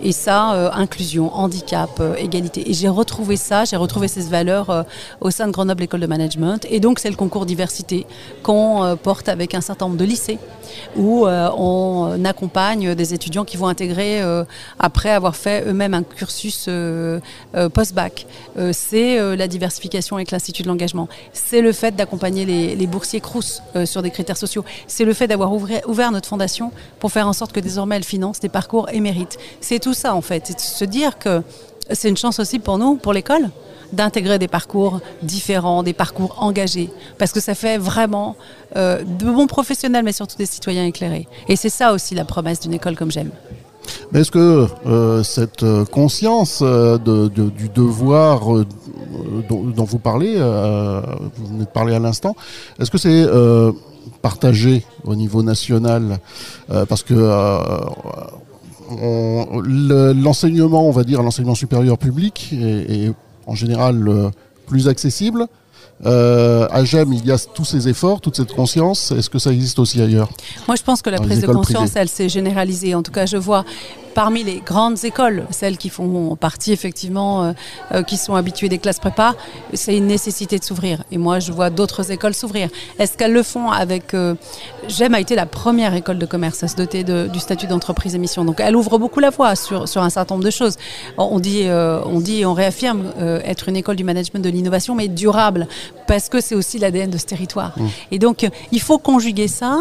Et 0.03 0.13
ça, 0.13 0.71
inclusion, 0.75 1.35
handicap, 1.35 2.03
égalité. 2.19 2.71
Et 2.71 2.75
j'ai 2.75 2.89
retrouvé 2.89 3.37
ça, 3.37 3.65
j'ai 3.65 3.77
retrouvé 3.77 4.09
ces 4.09 4.23
valeurs 4.23 4.87
au 5.21 5.31
sein 5.31 5.47
de 5.47 5.53
Grenoble 5.53 5.83
École 5.83 6.01
de 6.01 6.07
Management. 6.07 6.67
Et 6.71 6.81
donc, 6.81 6.99
c'est 6.99 7.11
le 7.11 7.17
concours 7.17 7.47
diversité 7.47 8.07
qu'on 8.43 8.97
porte 9.03 9.29
avec 9.29 9.55
un 9.55 9.61
certain 9.61 9.87
nombre 9.87 9.99
de 9.99 10.05
lycées 10.05 10.39
où 10.97 11.27
on 11.27 12.25
accompagne 12.25 12.95
des 12.95 13.15
étudiants 13.15 13.45
qui 13.45 13.57
vont 13.57 13.69
intégrer 13.69 14.23
euh, 14.23 14.45
après 14.79 15.11
avoir 15.11 15.37
fait 15.37 15.65
eux-mêmes 15.67 15.95
un 15.95 16.03
cursus 16.03 16.67
euh, 16.69 17.21
euh, 17.55 17.69
post-bac. 17.69 18.27
c'est 18.73 19.37
la 19.37 19.49
diversification 19.49 20.17
avec 20.17 20.31
l'Institut 20.31 20.63
de 20.63 20.69
l'engagement. 20.69 21.09
C'est 21.33 21.61
le 21.61 21.73
fait 21.73 21.95
d'accompagner 21.95 22.45
les, 22.45 22.87
boursiers 22.87 23.21
Crous 23.21 23.63
sur 23.85 24.03
des 24.03 24.11
critères 24.11 24.37
sociaux. 24.37 24.65
C'est 24.87 25.05
le 25.05 25.13
fait 25.13 25.27
d'avoir 25.27 25.53
ouvert, 25.53 26.13
notre 26.13 26.29
fondation 26.29 26.73
pour 26.99 27.13
faire 27.13 27.27
en 27.27 27.33
sorte 27.33 27.53
que 27.53 27.61
désormais 27.61 27.97
elle 27.97 28.05
finance 28.05 28.41
des 28.41 28.49
parcours 28.49 28.89
émérites. 28.91 29.39
C'est 29.61 29.79
tout 29.79 29.95
ça 29.95 30.15
en 30.15 30.21
fait. 30.21 30.45
C'est 30.47 30.57
de 30.57 30.61
se 30.61 30.85
dire 30.85 31.19
que 31.19 31.43
c'est 31.91 32.09
une 32.09 32.17
chance 32.17 32.39
aussi 32.39 32.59
pour 32.59 32.79
nous, 32.79 32.97
pour 32.97 33.13
l'école, 33.13 33.51
d'intégrer 33.93 34.39
des 34.39 34.49
parcours 34.49 35.01
différents, 35.23 35.83
des 35.83 35.93
parcours 35.93 36.37
engagés, 36.39 36.91
parce 37.19 37.33
que 37.33 37.41
ça 37.41 37.55
fait 37.55 37.79
vraiment 37.79 38.37
euh, 38.77 39.03
de 39.03 39.27
bons 39.27 39.47
professionnels, 39.47 40.05
mais 40.05 40.13
surtout 40.13 40.37
des 40.37 40.47
citoyens 40.47 40.87
éclairés. 40.87 41.27
Et 41.49 41.57
c'est 41.57 41.71
ça 41.71 41.93
aussi 41.93 42.15
la 42.15 42.25
promesse 42.25 42.61
d'une 42.61 42.75
école 42.75 42.97
comme 42.97 43.11
j'aime. 43.11 43.31
Mais 44.13 44.21
est-ce 44.21 44.31
que 44.31 44.69
euh, 44.87 45.23
cette 45.25 45.63
euh, 45.63 45.85
conscience 45.85 46.63
du 46.63 47.69
devoir 47.75 48.41
dont, 49.49 49.85
vous 49.85 49.99
parlez, 49.99 50.37
vous 50.37 51.47
venez 51.47 51.65
de 51.65 51.71
parler 51.73 51.95
à 51.95 51.99
l'instant, 51.99 52.37
est-ce 52.79 52.91
que 52.91 52.99
c'est 52.99 53.27
partagé 54.23 54.85
au 55.05 55.15
niveau 55.17 55.43
national? 55.43 56.19
Parce 56.69 57.03
que 57.03 57.15
l'enseignement, 58.91 60.87
on 60.87 60.91
va 60.91 61.05
dire, 61.05 61.23
l'enseignement 61.23 61.55
supérieur 61.55 61.99
public 61.99 62.53
est 62.53 63.13
en 63.47 63.55
général 63.55 64.31
plus 64.67 64.89
accessible. 64.89 65.47
Euh, 66.07 66.67
à 66.71 66.83
GEM, 66.85 67.13
il 67.13 67.27
y 67.27 67.33
a 67.33 67.37
tous 67.39 67.65
ces 67.65 67.89
efforts, 67.89 68.21
toute 68.21 68.37
cette 68.37 68.53
conscience. 68.53 69.11
Est-ce 69.11 69.29
que 69.29 69.39
ça 69.39 69.53
existe 69.53 69.79
aussi 69.79 70.01
ailleurs 70.01 70.31
Moi, 70.67 70.77
je 70.77 70.83
pense 70.83 71.03
que 71.03 71.11
la 71.11 71.19
prise 71.19 71.43
de 71.43 71.47
conscience, 71.47 71.91
elle 71.95 72.09
s'est 72.09 72.29
généralisée. 72.29 72.95
En 72.95 73.03
tout 73.03 73.13
cas, 73.13 73.27
je 73.27 73.37
vois 73.37 73.65
parmi 74.15 74.45
les 74.45 74.61
grandes 74.61 75.05
écoles, 75.05 75.47
celles 75.51 75.77
qui 75.77 75.89
font 75.89 76.37
partie 76.37 76.73
effectivement, 76.73 77.45
euh, 77.45 77.53
euh, 77.93 78.03
qui 78.03 78.17
sont 78.17 78.35
habituées 78.35 78.69
des 78.69 78.79
classes 78.79 78.99
prépa, 78.99 79.35
c'est 79.75 79.97
une 79.97 80.07
nécessité 80.07 80.59
de 80.59 80.65
s'ouvrir. 80.65 81.03
Et 81.11 81.19
moi, 81.19 81.39
je 81.39 81.53
vois 81.53 81.71
d'autres 81.71 82.11
écoles 82.11 82.35
s'ouvrir. 82.35 82.69
Est-ce 82.99 83.17
qu'elles 83.17 83.33
le 83.33 83.43
font 83.43 83.71
avec... 83.71 84.15
Euh, 84.15 84.35
a 85.13 85.21
été 85.21 85.35
la 85.35 85.47
première 85.47 85.95
école 85.95 86.19
de 86.19 86.27
commerce 86.27 86.63
à 86.63 86.69
se 86.69 86.77
doter 86.77 87.03
du 87.03 87.41
statut 87.41 87.67
d'entreprise 87.67 88.15
émission. 88.15 88.45
Donc 88.45 88.61
elle 88.61 88.77
ouvre 88.77 88.97
beaucoup 88.99 89.19
la 89.19 89.31
voie 89.31 89.57
sur, 89.57 89.83
un 89.83 90.11
certain 90.11 90.35
nombre 90.35 90.45
de 90.45 90.51
choses. 90.51 90.77
On 91.19 91.41
dit, 91.41 91.65
on 91.69 92.21
dit 92.21 92.47
on 92.47 92.55
réaffirme 92.55 93.13
être 93.45 93.69
une 93.69 93.77
école 93.77 93.97
du 93.97 94.05
management 94.05 94.41
de 94.41 94.49
l'innovation, 94.49 94.95
mais 94.95 95.09
durable, 95.09 95.67
parce 96.11 96.29
que 96.29 96.41
c'est 96.41 96.57
aussi 96.57 96.79
l'ADN 96.79 97.11
de 97.11 97.19
ce 97.19 97.27
territoire. 97.27 97.73
Mmh. 97.77 97.87
Et 98.11 98.19
donc, 98.19 98.49
il 98.73 98.81
faut 98.81 98.99
conjuguer 98.99 99.49
ça, 99.49 99.79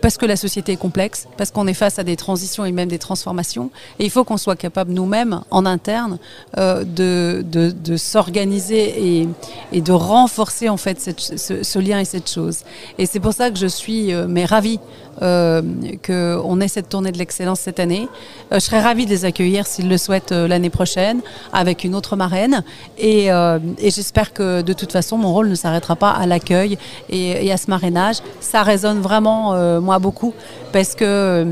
parce 0.00 0.16
que 0.16 0.26
la 0.26 0.36
société 0.36 0.72
est 0.72 0.76
complexe, 0.76 1.26
parce 1.36 1.50
qu'on 1.50 1.66
est 1.66 1.74
face 1.74 1.98
à 1.98 2.04
des 2.04 2.16
transitions 2.16 2.64
et 2.64 2.72
même 2.72 2.88
des 2.88 2.98
transformations 2.98 3.70
et 3.98 4.04
il 4.04 4.10
faut 4.10 4.24
qu'on 4.24 4.36
soit 4.36 4.56
capable 4.56 4.92
nous-mêmes, 4.92 5.42
en 5.50 5.66
interne, 5.66 6.18
euh, 6.56 6.84
de, 6.84 7.44
de, 7.44 7.96
s'organiser 7.96 9.20
et, 9.20 9.28
et, 9.72 9.80
de 9.80 9.92
renforcer 9.92 10.68
en 10.68 10.76
fait 10.76 11.00
ce, 11.00 11.78
lien 11.78 11.98
et 12.00 12.04
cette 12.04 12.30
chose. 12.30 12.60
Et 12.98 13.06
c'est 13.06 13.20
pour 13.20 13.32
ça 13.32 13.50
que 13.50 13.58
je 13.58 13.66
suis 13.66 14.12
euh, 14.12 14.26
mais 14.28 14.44
ravie 14.44 14.78
euh, 15.22 15.62
qu'on 16.06 16.60
ait 16.60 16.68
cette 16.68 16.88
tournée 16.88 17.10
de 17.10 17.18
l'excellence 17.18 17.60
cette 17.60 17.80
année. 17.80 18.08
Euh, 18.52 18.56
je 18.56 18.60
serais 18.60 18.80
ravie 18.80 19.04
de 19.04 19.10
les 19.10 19.24
accueillir 19.24 19.66
s'ils 19.66 19.88
le 19.88 19.98
souhaitent 19.98 20.32
l'année 20.32 20.70
prochaine 20.70 21.20
avec 21.52 21.82
une 21.82 21.94
autre 21.94 22.14
marraine. 22.14 22.62
Et, 22.98 23.26
et 23.26 23.90
j'espère 23.90 24.32
que 24.32 24.62
de 24.62 24.72
toute 24.72 24.92
façon, 24.92 25.16
mon 25.18 25.32
rôle 25.32 25.48
ne 25.48 25.54
s'arrêtera 25.58 25.96
pas 25.96 26.10
à 26.10 26.26
l'accueil 26.26 26.78
et, 27.10 27.52
à 27.52 27.56
ce 27.56 27.68
marrainage. 27.68 28.16
Ça 28.40 28.62
résonne 28.62 29.00
vraiment, 29.00 29.80
moi, 29.80 29.98
beaucoup 29.98 30.32
parce 30.72 30.94
que 30.94 31.46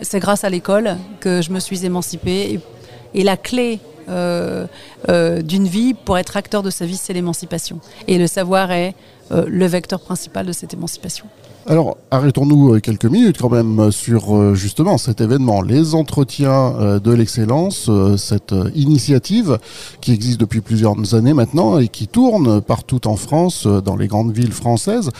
c'est 0.00 0.20
grâce 0.20 0.44
à 0.44 0.50
l'école 0.50 0.96
que 1.20 1.42
je 1.42 1.50
me 1.50 1.60
suis 1.60 1.84
émancipée. 1.84 2.60
Et, 3.14 3.24
la 3.24 3.36
clé 3.36 3.80
euh, 4.08 4.66
euh, 5.08 5.42
d'une 5.42 5.66
vie 5.66 5.94
pour 5.94 6.16
être 6.16 6.36
acteur 6.36 6.62
de 6.62 6.70
sa 6.70 6.86
vie, 6.86 6.96
c'est 6.96 7.12
l'émancipation. 7.12 7.80
Et 8.06 8.18
le 8.18 8.26
savoir 8.26 8.70
est 8.70 8.94
euh, 9.25 9.25
le 9.30 9.66
vecteur 9.66 10.00
principal 10.00 10.46
de 10.46 10.52
cette 10.52 10.74
émancipation. 10.74 11.26
Alors, 11.68 11.96
arrêtons-nous 12.12 12.74
euh, 12.74 12.80
quelques 12.80 13.06
minutes 13.06 13.38
quand 13.40 13.50
même 13.50 13.80
euh, 13.80 13.90
sur 13.90 14.54
justement 14.54 14.98
cet 14.98 15.20
événement, 15.20 15.62
les 15.62 15.96
entretiens 15.96 17.00
de 17.02 17.12
l'excellence, 17.12 17.90
cette 18.16 18.54
initiative 18.74 19.58
qui 20.00 20.12
existe 20.12 20.38
depuis 20.38 20.60
plusieurs 20.60 21.14
années 21.14 21.34
maintenant 21.34 21.78
et 21.78 21.88
qui 21.88 22.06
tourne 22.06 22.60
partout 22.60 23.08
en 23.08 23.16
France, 23.16 23.66
dans 23.66 23.96
les 23.96 24.06
grandes 24.06 24.32
villes 24.32 24.52
françaises. 24.52 25.10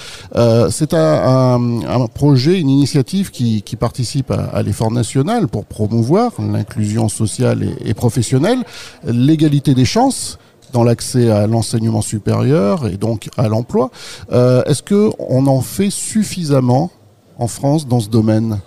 C'est 0.71 0.95
un, 0.95 2.07
projet, 2.15 2.61
une 2.61 2.71
initiative 2.71 3.31
qui, 3.31 3.63
participe 3.79 4.31
à, 4.31 4.63
l'effort 4.63 4.91
national 4.91 5.49
pour 5.49 5.65
promouvoir 5.65 6.33
l'inclusion 6.39 7.09
sociale 7.09 7.67
et 7.85 7.95
professionnelle, 7.95 8.63
l'égalité 9.05 9.75
des 9.75 9.85
chances 9.85 10.39
dans 10.77 10.85
l'accès 10.85 11.31
à 11.31 11.47
l'enseignement 11.47 12.03
supérieur 12.03 12.87
et 12.87 12.99
donc 12.99 13.31
à 13.39 13.49
l'emploi. 13.49 13.91
Euh, 14.31 14.63
est-ce 14.65 14.83
qu'on 14.83 15.47
en 15.47 15.63
fait 15.63 15.89
suffisamment 15.89 16.91
en 17.39 17.49
France 17.49 17.89
dans 17.89 17.99
ce 18.01 18.11
domaine? 18.11 18.61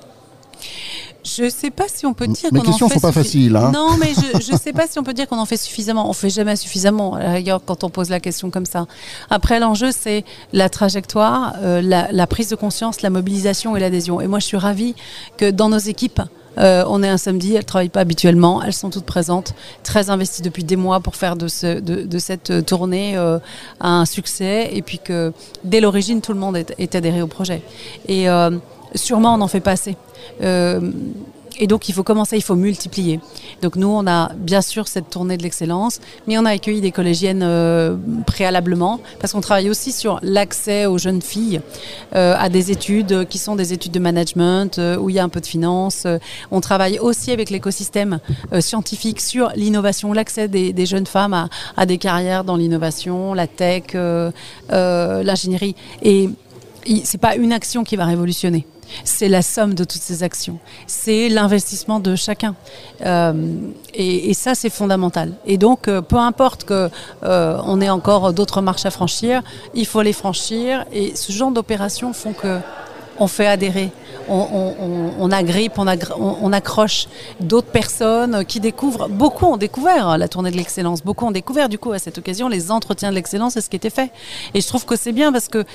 Je 1.23 1.43
ne 1.43 1.49
sais 1.49 1.69
pas 1.69 1.83
si 1.87 2.07
on 2.07 2.15
peut 2.15 2.25
dire 2.25 2.51
Mes 2.51 2.61
questions 2.61 2.87
ne 2.87 2.93
sont 2.93 2.99
pas 2.99 3.11
faciles. 3.11 3.55
Hein. 3.55 3.71
Non, 3.71 3.91
mais 3.99 4.13
je 4.15 4.51
ne 4.51 4.57
sais 4.63 4.73
pas 4.73 4.87
si 4.87 4.97
on 4.97 5.03
peut 5.03 5.13
dire 5.13 5.27
qu'on 5.27 5.37
en 5.37 5.45
fait 5.45 5.57
suffisamment. 5.57 6.05
On 6.05 6.09
ne 6.09 6.13
fait 6.15 6.31
jamais 6.31 6.55
suffisamment, 6.55 7.13
à 7.13 7.39
quand 7.63 7.83
on 7.83 7.91
pose 7.91 8.09
la 8.09 8.19
question 8.19 8.49
comme 8.49 8.65
ça. 8.65 8.87
Après, 9.29 9.59
l'enjeu, 9.59 9.89
c'est 9.91 10.25
la 10.51 10.67
trajectoire, 10.67 11.57
euh, 11.61 11.79
la, 11.83 12.25
prise 12.25 12.49
de 12.49 12.55
conscience, 12.55 13.03
la 13.03 13.11
mobilisation 13.11 13.75
et 13.75 13.79
l'adhésion. 13.79 14.19
Et 14.19 14.25
moi, 14.25 14.39
je 14.39 14.45
suis 14.45 14.57
ravie 14.57 14.95
que 15.37 15.51
dans 15.51 15.69
nos 15.69 15.77
équipes, 15.77 16.21
euh, 16.59 16.83
on 16.87 17.03
est 17.03 17.09
un 17.09 17.17
samedi, 17.17 17.53
elles 17.53 17.59
ne 17.59 17.63
travaillent 17.63 17.89
pas 17.89 18.01
habituellement, 18.01 18.61
elles 18.63 18.73
sont 18.73 18.89
toutes 18.89 19.05
présentes, 19.05 19.53
très 19.83 20.09
investies 20.09 20.41
depuis 20.41 20.63
des 20.63 20.75
mois 20.75 20.99
pour 20.99 21.15
faire 21.15 21.35
de, 21.35 21.47
cette 21.47 22.65
tournée 22.65 23.17
euh, 23.17 23.39
un 23.79 24.05
succès, 24.05 24.69
et 24.71 24.81
puis 24.81 24.99
que 24.99 25.33
dès 25.63 25.81
l'origine, 25.81 26.21
tout 26.21 26.33
le 26.33 26.39
monde 26.39 26.57
est, 26.57 26.95
adhéré 26.95 27.21
au 27.21 27.27
projet. 27.27 27.61
Et 28.07 28.27
sûrement, 28.95 29.35
on 29.35 29.37
n'en 29.37 29.47
fait 29.47 29.59
pas 29.59 29.71
assez. 29.71 29.95
Et 31.57 31.67
donc, 31.67 31.89
il 31.89 31.93
faut 31.93 32.03
commencer, 32.03 32.37
il 32.37 32.43
faut 32.43 32.55
multiplier. 32.55 33.19
Donc, 33.61 33.75
nous, 33.75 33.87
on 33.87 34.07
a 34.07 34.31
bien 34.33 34.61
sûr 34.61 34.87
cette 34.87 35.09
tournée 35.09 35.37
de 35.37 35.43
l'excellence, 35.43 35.99
mais 36.27 36.37
on 36.37 36.45
a 36.45 36.51
accueilli 36.51 36.81
des 36.81 36.91
collégiennes 36.91 37.43
euh, 37.43 37.95
préalablement, 38.25 38.99
parce 39.19 39.33
qu'on 39.33 39.41
travaille 39.41 39.69
aussi 39.69 39.91
sur 39.91 40.19
l'accès 40.21 40.85
aux 40.85 40.97
jeunes 40.97 41.21
filles 41.21 41.61
euh, 42.15 42.35
à 42.37 42.49
des 42.49 42.71
études 42.71 43.27
qui 43.27 43.37
sont 43.37 43.55
des 43.55 43.73
études 43.73 43.91
de 43.91 43.99
management, 43.99 44.79
euh, 44.79 44.97
où 44.97 45.09
il 45.09 45.15
y 45.15 45.19
a 45.19 45.23
un 45.23 45.29
peu 45.29 45.41
de 45.41 45.45
finance. 45.45 46.07
on 46.51 46.61
travaille 46.61 46.99
aussi 46.99 47.31
avec 47.31 47.49
l'écosystème 47.49 48.19
scientifique 48.59 49.21
sur 49.21 49.51
l'innovation, 49.55 50.13
l'accès 50.13 50.47
des, 50.47 50.85
jeunes 50.85 51.07
femmes 51.07 51.33
à, 51.33 51.49
à, 51.77 51.85
des 51.85 51.97
carrières 51.97 52.43
dans 52.43 52.55
l'innovation, 52.55 53.33
la 53.33 53.47
tech, 53.47 53.95
l'ingénierie. 54.69 55.75
Et 56.03 56.29
c'est 57.03 57.19
pas 57.19 57.35
une 57.35 57.51
action 57.51 57.83
qui 57.83 57.95
va 57.95 58.05
révolutionner 58.05 58.65
c'est 59.03 59.29
la 59.29 59.41
somme 59.41 59.73
de 59.73 59.83
toutes 59.83 60.01
ces 60.01 60.23
actions. 60.23 60.59
C'est 60.87 61.29
l'investissement 61.29 61.99
de 61.99 62.15
chacun. 62.15 62.55
Euh, 63.05 63.33
et, 63.93 64.33
ça, 64.33 64.55
c'est 64.55 64.69
fondamental. 64.69 65.33
Et 65.45 65.57
donc, 65.57 65.87
euh, 65.87 66.01
peu 66.01 66.17
importe 66.17 66.65
qu'on 66.65 66.89
euh, 67.23 67.81
ait 67.81 67.89
encore 67.89 68.33
d'autres 68.33 68.61
marches 68.61 68.85
à 68.85 68.91
franchir, 68.91 69.41
il 69.73 69.85
faut 69.85 70.01
les 70.01 70.13
franchir. 70.13 70.85
Et 70.93 71.15
ce 71.15 71.31
genre 71.31 71.51
d'opérations 71.51 72.13
font 72.13 72.33
que 72.33 72.59
on 73.21 73.27
fait 73.27 73.47
adhérer, 73.47 73.91
on, 74.29 75.31
agrippe, 75.31 75.73
on, 75.77 76.53
accroche 76.53 77.07
d'autres 77.39 77.71
personnes 77.71 78.45
qui 78.45 78.59
découvrent. 78.59 79.07
Beaucoup 79.09 79.45
ont 79.45 79.57
découvert 79.57 80.17
la 80.17 80.27
tournée 80.27 80.51
de 80.51 80.57
l'excellence, 80.57 81.03
beaucoup 81.03 81.25
ont 81.25 81.31
découvert 81.31 81.69
du 81.69 81.77
coup 81.77 81.91
à 81.91 81.99
cette 81.99 82.17
occasion 82.17 82.47
les 82.47 82.71
entretiens 82.71 83.09
de 83.09 83.15
l'excellence 83.15 83.57
et 83.57 83.61
ce 83.61 83.69
qui 83.69 83.75
était 83.75 83.89
fait. 83.89 84.11
Et 84.53 84.61
je 84.61 84.67
trouve 84.67 84.85
que 84.85 84.95
c'est 84.95 85.11
bien 85.11 85.31
parce 85.31 85.47
que 85.47 85.65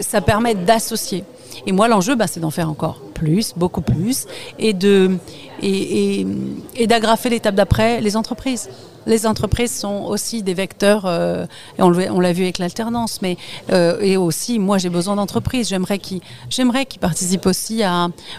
ça 0.00 0.20
permet 0.20 0.54
d'associer. 0.54 1.24
Et 1.66 1.72
moi, 1.72 1.88
l'enjeu, 1.88 2.14
bah, 2.14 2.26
c'est 2.26 2.40
d'en 2.40 2.50
faire 2.50 2.70
encore 2.70 3.00
plus, 3.14 3.54
beaucoup 3.56 3.80
plus, 3.80 4.26
et 4.58 4.72
de 4.72 5.16
et, 5.64 6.26
d'agrafer 6.86 7.30
l'étape 7.30 7.54
d'après 7.54 8.00
les 8.00 8.16
entreprises 8.16 8.68
les 9.06 9.26
entreprises 9.26 9.72
sont 9.72 10.04
aussi 10.04 10.42
des 10.42 10.54
vecteurs, 10.54 11.04
euh, 11.06 11.46
on, 11.78 11.90
l'a 11.90 12.32
vu 12.32 12.44
avec 12.44 12.58
l'alternance, 12.58 13.20
mais 13.22 13.36
euh, 13.72 14.00
et 14.00 14.16
aussi, 14.16 14.58
moi 14.58 14.78
j'ai 14.78 14.88
besoin 14.88 15.16
d'entreprises. 15.16 15.68
J'aimerais 15.68 15.98
qu'ils 15.98 17.00
participent 17.00 17.46
aussi 17.46 17.82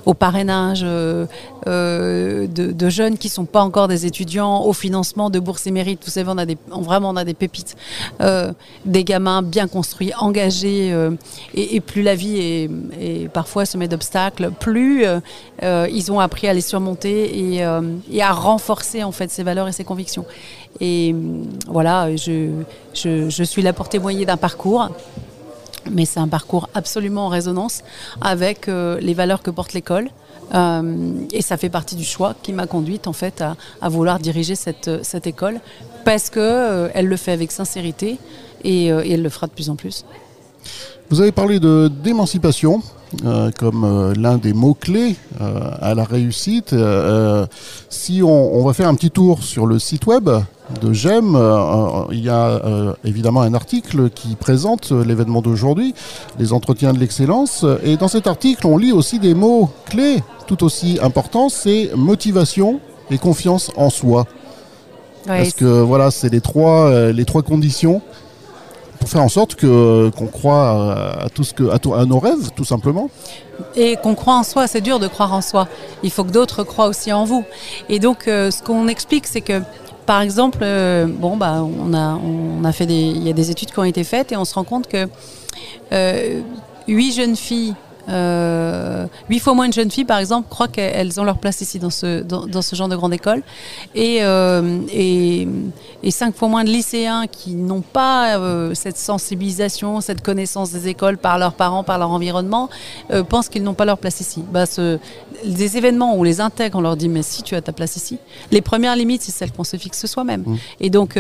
au 0.06 0.14
parrainage 0.14 0.82
euh, 0.84 1.28
de, 1.66 2.90
jeunes 2.90 3.18
qui 3.18 3.28
ne 3.28 3.34
sont 3.34 3.46
pas 3.46 3.62
encore 3.62 3.88
des 3.88 4.06
étudiants, 4.06 4.64
au 4.64 4.74
financement 4.74 5.30
de 5.30 5.40
bourses 5.40 5.68
et 5.68 5.72
mérites. 5.72 6.02
Vous 6.06 6.12
savez, 6.12 6.30
on 6.32 6.38
a 6.38 6.46
des, 6.46 6.58
vraiment 6.70 7.10
on 7.10 7.16
a 7.16 7.26
des 7.26 7.34
pépites, 7.34 7.76
des 8.86 9.04
gamins 9.04 9.42
bien 9.42 9.68
construits, 9.68 10.14
engagés, 10.20 10.96
et, 11.54 11.80
plus 11.82 12.02
la 12.02 12.16
vie 12.16 12.70
est, 13.00 13.30
parfois 13.30 13.66
semée 13.66 13.88
d'obstacles, 13.88 14.52
plus 14.60 15.06
ils 15.62 16.12
ont 16.12 16.20
appris 16.20 16.48
à 16.48 16.54
les 16.54 16.62
surmonter 16.62 17.15
et, 17.16 17.66
et 18.12 18.22
à 18.22 18.32
renforcer 18.32 19.04
en 19.04 19.12
fait 19.12 19.30
ces 19.32 19.44
valeurs 19.44 19.68
et 19.68 19.72
ces 19.72 19.84
convictions. 19.84 20.26
Et 20.80 21.14
mm, 21.14 21.44
voilà, 21.68 22.16
je, 22.16 22.50
je, 22.94 23.44
suis 23.44 23.62
là 23.62 23.74
pour 23.74 23.90
témoigner 23.90 24.26
d'un 24.26 24.38
parcours 24.38 24.90
mais 25.92 26.06
c'est 26.06 26.20
un 26.20 26.28
parcours 26.28 26.68
absolument 26.74 27.28
en 27.28 27.30
résonance 27.30 27.84
avec 28.20 28.68
euh, 28.68 29.00
les 29.02 29.14
valeurs 29.14 29.44
que 29.44 29.52
porte 29.52 29.74
l'école. 29.74 30.10
Euh, 30.54 31.14
et 31.32 31.42
ça 31.42 31.58
fait 31.58 31.70
partie 31.70 31.96
du 31.96 32.04
choix 32.04 32.36
qui 32.42 32.54
m'a 32.54 32.68
conduite 32.68 33.08
en 33.08 33.14
fait 33.14 33.44
à, 33.82 33.90
vouloir 33.90 34.20
diriger 34.20 34.56
cette, 34.56 35.04
cette 35.04 35.26
école 35.26 35.60
parce 36.04 36.30
qu'elle 36.30 36.44
euh, 36.44 36.90
elle 36.94 37.08
le 37.08 37.18
fait 37.18 37.32
avec 37.32 37.52
sincérité 37.52 38.18
et, 38.64 38.88
elle 38.88 39.22
le 39.22 39.30
fera 39.30 39.48
de 39.48 39.52
plus 39.52 39.70
en 39.70 39.76
plus. 39.76 40.06
Vous 41.10 41.22
avez 41.22 41.32
parlé 41.32 41.60
de 41.60 41.90
d'émancipation. 42.04 42.82
Euh, 43.24 43.52
comme 43.58 43.84
euh, 43.84 44.14
l'un 44.18 44.38
des 44.38 44.54
mots-clés 44.54 45.16
euh, 45.40 45.60
à 45.80 45.94
la 45.94 46.04
réussite. 46.04 46.76
si 47.90 48.22
on, 48.24 48.66
va 48.66 48.74
faire 48.74 48.88
un 48.88 48.96
petit 48.96 49.12
tour 49.12 49.44
sur 49.44 49.68
le 49.68 49.80
site 49.80 50.06
web 50.08 50.30
de 50.82 50.94
GEM, 50.94 51.38
il 52.12 52.20
y 52.20 52.30
a 52.30 52.96
évidemment 53.04 53.42
un 53.42 53.54
article 53.54 54.10
qui 54.10 54.36
présente 54.36 54.92
l'événement 54.92 55.42
d'aujourd'hui, 55.42 55.94
les 56.40 56.54
entretiens 56.54 56.94
de 56.94 57.00
l'excellence. 57.00 57.66
Et 57.84 57.98
dans 57.98 58.08
cet 58.08 58.26
article, 58.28 58.66
on 58.66 58.78
lit 58.78 58.92
aussi 58.92 59.20
des 59.20 59.36
mots-clés 59.36 60.24
tout 60.48 60.64
aussi 60.64 60.98
importants, 61.02 61.50
c'est 61.50 61.92
motivation 61.96 62.80
et 63.12 63.18
confiance 63.18 63.72
en 63.78 63.90
soi. 63.90 64.26
Parce 65.28 65.54
que 65.54 65.82
voilà, 65.82 66.12
c'est 66.12 66.30
les 66.30 66.42
trois, 66.42 67.12
les 67.12 67.26
trois 67.26 67.44
conditions 67.44 68.02
pour 69.00 69.10
faire 69.10 69.22
en 69.22 69.30
sorte 69.30 69.56
que 69.56 70.10
qu'on 70.18 70.28
croit 70.28 71.22
à, 71.24 71.30
tout 71.30 71.44
ce 71.44 71.54
que 71.54 71.64
à, 71.70 72.06
nos 72.06 72.20
rêves, 72.20 72.52
tout 72.56 72.66
simplement. 72.66 73.10
Et 73.76 73.96
qu'on 73.98 74.16
croit 74.16 74.36
en 74.36 74.44
soi, 74.44 74.68
c'est 74.68 74.82
dur 74.82 75.00
de 75.00 75.08
croire 75.08 75.34
en 75.34 75.42
soi. 75.42 75.68
Il 76.04 76.12
faut 76.12 76.24
que 76.24 76.32
d'autres 76.32 76.64
croient 76.64 76.88
aussi 76.88 77.14
en 77.14 77.24
vous. 77.24 77.46
Et 77.88 78.00
donc, 78.00 78.28
euh, 78.28 78.52
ce 78.52 78.62
qu'on 78.62 78.88
explique, 78.88 79.28
c'est 79.28 79.42
que 79.42 79.62
par 80.06 80.22
exemple, 80.22 80.60
euh, 80.62 81.08
bon, 81.08 81.36
bah, 81.36 81.64
on 81.64 81.94
a, 81.94 82.16
on 82.16 82.64
a 82.64 82.72
fait 82.72 82.86
des, 82.86 82.94
il 82.94 83.24
y 83.24 83.30
a 83.30 83.34
des 83.34 83.50
études 83.50 83.72
qui 83.72 83.80
ont 83.80 83.84
été 83.84 84.04
faites 84.04 84.32
et 84.32 84.38
on 84.38 84.46
se 84.46 84.54
rend 84.54 84.64
compte 84.64 84.88
que 84.88 85.08
euh, 85.92 86.42
huit 86.88 87.14
jeunes 87.14 87.36
filles 87.36 87.74
euh, 87.74 87.85
huit 88.08 89.40
fois 89.40 89.54
moins 89.54 89.68
de 89.68 89.74
jeunes 89.74 89.92
filles, 89.92 90.06
par 90.06 90.20
exemple, 90.20 90.48
croient 90.50 90.68
qu'elles 90.68 91.20
ont 91.20 91.24
leur 91.24 91.38
place 91.38 91.62
ici 91.62 91.80
dans 91.80 91.90
ce, 91.90 92.24
genre 92.74 92.88
de 92.88 92.96
grande 92.96 93.14
école. 93.14 93.44
Et, 93.94 94.20
euh, 94.22 94.80
et, 94.92 95.48
et, 96.04 96.12
cinq 96.12 96.36
fois 96.36 96.48
moins 96.48 96.64
de 96.64 96.70
lycéens 96.70 97.28
qui 97.28 97.56
n'ont 97.56 97.82
pas 97.82 98.38
euh, 98.38 98.74
cette 98.74 98.98
sensibilisation, 98.98 100.02
cette 100.02 100.22
connaissance 100.22 100.72
des 100.72 100.88
écoles 100.88 101.18
par 101.18 101.38
leurs 101.38 101.54
parents, 101.54 101.84
par 101.84 102.00
leur 102.00 102.12
environnement, 102.12 102.70
pensent 103.30 103.50
qu'ils 103.50 103.64
n'ont 103.64 103.74
pas 103.74 103.86
leur 103.86 103.98
place 103.98 104.20
ici. 104.20 104.44
Bah, 104.52 104.66
des 105.46 105.78
événements 105.78 106.16
où 106.16 106.20
on 106.20 106.24
les 106.24 106.42
intègre, 106.42 106.78
on 106.78 106.82
leur 106.82 106.98
dit 106.98 107.10
mais 107.10 107.24
si 107.24 107.44
tu 107.44 107.56
as 107.56 107.62
ta 107.62 107.72
place 107.72 107.96
ici. 107.96 108.18
Les 108.52 108.62
premières 108.62 108.96
limites, 108.96 109.22
c'est 109.22 109.32
celles 109.32 109.52
qu'on 109.52 109.64
se 109.64 109.78
fixe 109.78 110.06
soi-même. 110.06 110.44
Mmh. 110.46 110.58
Et 110.82 110.90
donc 110.90 111.18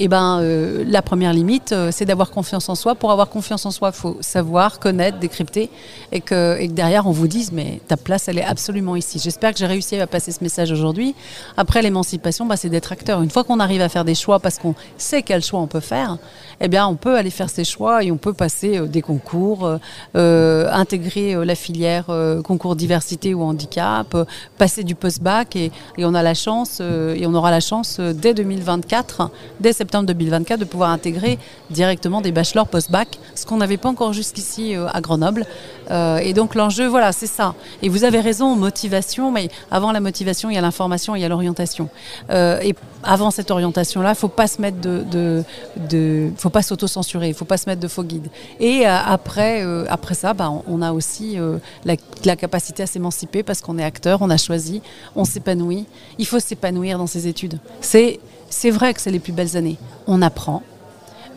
eh 0.00 0.06
ben, 0.06 0.40
euh, 0.40 0.84
la 0.86 1.02
première 1.02 1.32
limite, 1.32 1.72
euh, 1.72 1.90
c'est 1.92 2.04
d'avoir 2.04 2.30
confiance 2.30 2.68
en 2.68 2.76
soi. 2.76 2.94
Pour 2.94 3.10
avoir 3.10 3.28
confiance 3.28 3.66
en 3.66 3.72
soi, 3.72 3.90
il 3.92 3.98
faut 3.98 4.16
savoir, 4.20 4.78
connaître, 4.78 5.18
décrypter, 5.18 5.70
et 6.12 6.20
que, 6.20 6.56
et 6.60 6.68
que, 6.68 6.72
derrière, 6.72 7.08
on 7.08 7.10
vous 7.10 7.26
dise, 7.26 7.50
mais 7.50 7.80
ta 7.88 7.96
place, 7.96 8.28
elle 8.28 8.38
est 8.38 8.44
absolument 8.44 8.94
ici. 8.94 9.18
J'espère 9.18 9.52
que 9.52 9.58
j'ai 9.58 9.66
réussi 9.66 9.96
à 9.96 10.06
passer 10.06 10.30
ce 10.30 10.42
message 10.42 10.70
aujourd'hui. 10.70 11.16
Après, 11.56 11.82
l'émancipation, 11.82 12.46
bah, 12.46 12.56
c'est 12.56 12.68
d'être 12.68 12.92
acteur. 12.92 13.22
Une 13.22 13.30
fois 13.30 13.42
qu'on 13.42 13.58
arrive 13.58 13.80
à 13.80 13.88
faire 13.88 14.04
des 14.04 14.14
choix, 14.14 14.38
parce 14.38 14.58
qu'on 14.58 14.76
sait 14.96 15.22
quel 15.22 15.42
choix 15.42 15.60
on 15.60 15.66
peut 15.66 15.80
faire, 15.80 16.18
eh 16.60 16.68
bien, 16.68 16.86
on 16.86 16.94
peut 16.94 17.16
aller 17.16 17.30
faire 17.30 17.50
ses 17.50 17.64
choix 17.64 18.04
et 18.04 18.12
on 18.12 18.18
peut 18.18 18.32
passer 18.32 18.78
euh, 18.78 18.86
des 18.86 19.02
concours, 19.02 19.78
intégrer 20.14 21.44
la 21.44 21.54
filière 21.54 22.06
concours 22.44 22.76
diversité 22.76 23.34
ou 23.34 23.42
handicap, 23.42 23.67
passer 24.56 24.84
du 24.84 24.94
post-bac, 24.94 25.56
et, 25.56 25.72
et, 25.96 26.04
on 26.04 26.14
a 26.14 26.22
la 26.22 26.34
chance, 26.34 26.80
et 26.80 27.26
on 27.26 27.34
aura 27.34 27.50
la 27.50 27.60
chance 27.60 28.00
dès 28.00 28.34
2024, 28.34 29.30
dès 29.60 29.72
septembre, 29.72 29.88
septembre 29.88 30.08
2024 30.08 30.60
de 30.60 30.64
pouvoir 30.66 30.90
intégrer 30.90 31.38
directement 31.70 32.20
des 32.20 32.30
bachelors 32.30 32.68
post-bac, 32.68 33.18
ce 33.34 33.46
qu'on 33.46 33.56
n'avait 33.56 33.78
pas 33.78 33.88
encore 33.88 34.12
jusqu'ici 34.12 34.76
euh, 34.76 34.86
à 34.92 35.00
Grenoble. 35.00 35.46
Euh, 35.90 36.18
et 36.18 36.34
donc 36.34 36.54
l'enjeu, 36.54 36.86
voilà, 36.86 37.12
c'est 37.12 37.26
ça. 37.26 37.54
Et 37.80 37.88
vous 37.88 38.04
avez 38.04 38.20
raison, 38.20 38.54
motivation, 38.54 39.32
mais 39.32 39.48
avant 39.70 39.90
la 39.92 40.00
motivation, 40.00 40.50
il 40.50 40.56
y 40.56 40.58
a 40.58 40.60
l'information, 40.60 41.16
il 41.16 41.22
y 41.22 41.24
a 41.24 41.28
l'orientation. 41.30 41.88
Euh, 42.28 42.60
et 42.60 42.74
avant 43.02 43.30
cette 43.30 43.50
orientation-là, 43.50 44.14
faut 44.14 44.28
pas 44.28 44.46
se 44.46 44.60
mettre 44.60 44.80
de, 44.80 45.04
de, 45.88 46.30
faut 46.36 46.50
pas 46.50 46.62
s'auto-censurer, 46.62 47.32
faut 47.32 47.44
pas 47.44 47.56
se 47.56 47.68
mettre 47.68 47.80
de 47.80 47.88
faux 47.88 48.02
guides. 48.02 48.28
Et 48.60 48.84
après, 48.86 49.62
après 49.88 50.14
ça, 50.14 50.34
bah, 50.34 50.50
on 50.66 50.82
a 50.82 50.92
aussi 50.92 51.38
la, 51.84 51.96
la 52.24 52.36
capacité 52.36 52.82
à 52.82 52.86
s'émanciper 52.86 53.42
parce 53.42 53.60
qu'on 53.60 53.78
est 53.78 53.84
acteur, 53.84 54.22
on 54.22 54.30
a 54.30 54.36
choisi, 54.36 54.82
on 55.16 55.24
s'épanouit. 55.24 55.86
Il 56.18 56.26
faut 56.26 56.40
s'épanouir 56.40 56.98
dans 56.98 57.06
ses 57.06 57.26
études. 57.26 57.58
C'est 57.80 58.20
c'est 58.50 58.70
vrai 58.70 58.94
que 58.94 59.00
c'est 59.00 59.10
les 59.10 59.18
plus 59.18 59.32
belles 59.32 59.56
années. 59.56 59.76
On 60.06 60.22
apprend, 60.22 60.62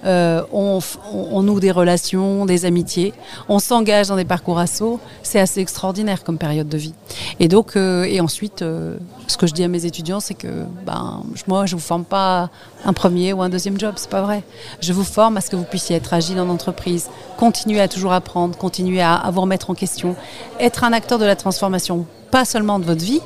euh, 0.05 0.41
on, 0.51 1.43
noue 1.43 1.59
des 1.59 1.71
relations, 1.71 2.45
des 2.45 2.65
amitiés, 2.65 3.13
on 3.49 3.59
s'engage 3.59 4.07
dans 4.07 4.15
des 4.15 4.25
parcours 4.25 4.59
assos. 4.59 4.99
C'est 5.23 5.39
assez 5.39 5.61
extraordinaire 5.61 6.23
comme 6.23 6.37
période 6.37 6.67
de 6.67 6.77
vie. 6.77 6.93
Et 7.39 7.47
donc, 7.47 7.75
euh, 7.75 8.03
et 8.03 8.19
ensuite, 8.19 8.61
euh, 8.61 8.97
ce 9.27 9.37
que 9.37 9.47
je 9.47 9.53
dis 9.53 9.63
à 9.63 9.67
mes 9.67 9.85
étudiants, 9.85 10.19
c'est 10.19 10.33
que 10.33 10.65
ben, 10.85 11.23
moi, 11.47 11.65
je 11.65 11.75
vous 11.75 11.81
forme 11.81 12.03
pas 12.03 12.49
un 12.83 12.93
premier 12.93 13.33
ou 13.33 13.41
un 13.41 13.49
deuxième 13.49 13.79
job, 13.79 13.93
c'est 13.97 14.09
pas 14.09 14.21
vrai. 14.21 14.43
Je 14.81 14.93
vous 14.93 15.03
forme 15.03 15.37
à 15.37 15.41
ce 15.41 15.49
que 15.49 15.55
vous 15.55 15.63
puissiez 15.63 15.95
être 15.95 16.13
agile 16.13 16.39
en 16.39 16.49
entreprise, 16.49 17.09
continuer 17.37 17.79
à 17.79 17.87
toujours 17.87 18.13
apprendre, 18.13 18.57
continuer 18.57 19.01
à, 19.01 19.15
à 19.15 19.31
vous 19.31 19.41
remettre 19.41 19.69
en 19.69 19.75
question, 19.75 20.15
être 20.59 20.83
un 20.83 20.93
acteur 20.93 21.19
de 21.19 21.25
la 21.25 21.35
transformation, 21.35 22.05
pas 22.31 22.45
seulement 22.45 22.79
de 22.79 22.85
votre 22.85 23.03
vie, 23.03 23.21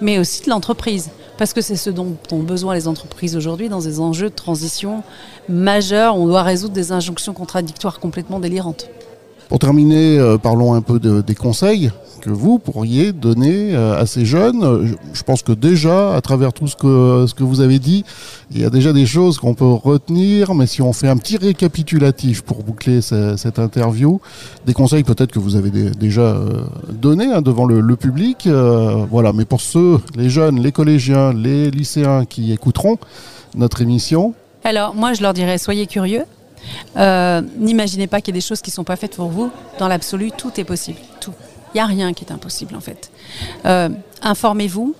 mais 0.00 0.18
aussi 0.18 0.42
de 0.42 0.50
l'entreprise. 0.50 1.10
Parce 1.38 1.52
que 1.52 1.60
c'est 1.60 1.76
ce 1.76 1.88
dont 1.88 2.16
ont 2.32 2.42
besoin 2.42 2.74
les 2.74 2.88
entreprises 2.88 3.36
aujourd'hui 3.36 3.68
dans 3.68 3.80
des 3.80 4.00
enjeux 4.00 4.28
de 4.28 4.34
transition 4.34 5.04
majeurs. 5.48 6.16
On 6.16 6.26
doit 6.26 6.42
résoudre 6.42 6.74
des 6.74 6.90
injonctions 6.90 7.32
contradictoires 7.32 8.00
complètement 8.00 8.40
délirantes. 8.40 8.90
Pour 9.48 9.58
terminer, 9.58 10.18
euh, 10.18 10.36
parlons 10.36 10.74
un 10.74 10.82
peu 10.82 10.98
des 10.98 11.34
conseils 11.34 11.90
que 12.20 12.28
vous 12.28 12.58
pourriez 12.58 13.12
donner 13.12 13.74
euh, 13.74 13.98
à 13.98 14.04
ces 14.04 14.26
jeunes. 14.26 14.94
Je, 15.14 15.22
pense 15.22 15.42
que 15.42 15.52
déjà, 15.52 16.14
à 16.14 16.20
travers 16.20 16.52
tout 16.52 16.66
ce 16.66 16.76
que, 16.76 17.42
vous 17.42 17.60
avez 17.60 17.78
dit, 17.78 18.04
il 18.50 18.60
y 18.60 18.64
a 18.64 18.70
déjà 18.70 18.92
des 18.92 19.06
choses 19.06 19.38
qu'on 19.38 19.54
peut 19.54 19.64
retenir, 19.64 20.54
mais 20.54 20.66
si 20.66 20.82
on 20.82 20.92
fait 20.92 21.08
un 21.08 21.16
petit 21.16 21.38
récapitulatif 21.38 22.42
pour 22.42 22.62
boucler 22.62 23.00
cette 23.00 23.58
interview, 23.58 24.20
des 24.66 24.74
conseils 24.74 25.04
peut-être 25.04 25.32
que 25.32 25.38
vous 25.38 25.56
avez 25.56 25.70
déjà 25.70 26.20
euh, 26.20 26.64
donnés 26.90 27.32
hein, 27.32 27.40
devant 27.40 27.64
le, 27.64 27.96
public, 27.96 28.48
voilà. 29.10 29.32
Mais 29.32 29.44
pour 29.44 29.60
ceux, 29.60 29.98
les 30.14 30.28
jeunes, 30.28 30.60
les 30.60 30.72
collégiens, 30.72 31.32
les 31.32 31.70
lycéens 31.70 32.26
qui 32.26 32.52
écouteront 32.52 32.98
notre 33.56 33.80
émission. 33.80 34.34
Alors 34.62 34.94
moi, 34.94 35.14
je 35.14 35.22
leur 35.22 35.32
dirais, 35.32 35.56
soyez 35.58 35.86
curieux. 35.86 36.24
Euh, 36.96 37.42
n'imaginez 37.56 38.06
pas 38.06 38.20
qu'il 38.20 38.34
y 38.34 38.36
a 38.36 38.40
des 38.40 38.46
choses 38.46 38.60
qui 38.60 38.70
ne 38.70 38.74
sont 38.74 38.84
pas 38.84 38.96
faites 38.96 39.16
pour 39.16 39.28
vous. 39.28 39.50
Dans 39.78 39.88
l'absolu, 39.88 40.30
tout 40.36 40.58
est 40.58 40.64
possible. 40.64 40.98
Tout. 41.20 41.32
Il 41.74 41.76
n'y 41.76 41.80
a 41.80 41.86
rien 41.86 42.12
qui 42.12 42.24
est 42.24 42.32
impossible 42.32 42.74
en 42.74 42.80
fait. 42.80 43.10
Euh, 43.66 43.88
informez-vous, 44.22 44.94